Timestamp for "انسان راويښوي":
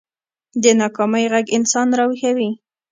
1.57-2.49